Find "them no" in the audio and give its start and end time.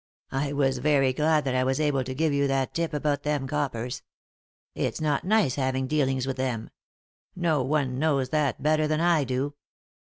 6.37-7.61